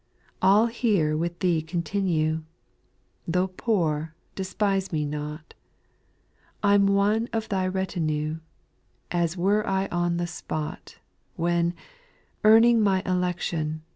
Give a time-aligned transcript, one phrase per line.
[0.27, 0.27] 2.
[0.47, 2.41] I'll here with Thee continue,
[3.27, 5.53] (Though poor, despise me not,)
[6.63, 8.39] I 'm one of Thy retinue:
[9.11, 10.97] As were I on the spot,
[11.35, 11.75] When,
[12.43, 13.83] earning my election.